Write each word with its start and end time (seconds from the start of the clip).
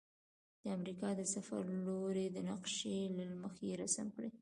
د 0.63 0.65
امریکا 0.77 1.09
د 1.15 1.21
سفر 1.33 1.63
لوري 1.85 2.25
د 2.31 2.37
نقشي 2.49 2.99
له 3.17 3.23
مخې 3.43 3.69
رسم 3.81 4.07
کړئ. 4.15 4.29